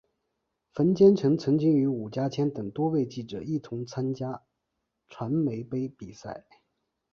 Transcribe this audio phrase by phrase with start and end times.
[0.73, 4.41] 冯坚成曾经与伍家谦等多位记者一同参加
[5.09, 6.43] 传媒杯比赛。